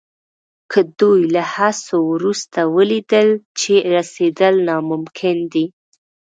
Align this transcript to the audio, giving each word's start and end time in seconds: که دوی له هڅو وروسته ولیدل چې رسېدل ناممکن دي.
که 0.71 0.79
دوی 0.99 1.21
له 1.35 1.43
هڅو 1.55 1.97
وروسته 2.13 2.59
ولیدل 2.75 3.29
چې 3.59 3.73
رسېدل 3.95 4.53
ناممکن 4.67 5.37
دي. 5.53 5.65